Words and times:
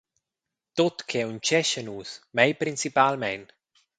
Tut 0.75 0.97
che 1.09 1.21
untgescha 1.31 1.81
nus, 1.87 2.09
mei 2.35 2.53
principalmein. 2.61 3.43